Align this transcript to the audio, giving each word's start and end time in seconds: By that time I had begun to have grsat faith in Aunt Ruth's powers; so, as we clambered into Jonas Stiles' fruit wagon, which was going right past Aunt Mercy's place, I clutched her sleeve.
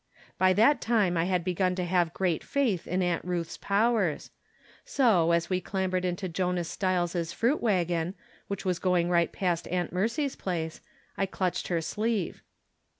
By 0.39 0.53
that 0.53 0.81
time 0.81 1.15
I 1.15 1.25
had 1.25 1.43
begun 1.43 1.75
to 1.75 1.83
have 1.85 2.11
grsat 2.11 2.41
faith 2.43 2.87
in 2.87 3.03
Aunt 3.03 3.23
Ruth's 3.23 3.55
powers; 3.57 4.31
so, 4.83 5.29
as 5.31 5.47
we 5.47 5.61
clambered 5.61 6.05
into 6.05 6.27
Jonas 6.27 6.67
Stiles' 6.69 7.31
fruit 7.31 7.61
wagon, 7.61 8.15
which 8.47 8.65
was 8.65 8.79
going 8.79 9.11
right 9.11 9.31
past 9.31 9.67
Aunt 9.67 9.93
Mercy's 9.93 10.35
place, 10.35 10.81
I 11.17 11.27
clutched 11.27 11.67
her 11.67 11.81
sleeve. 11.81 12.41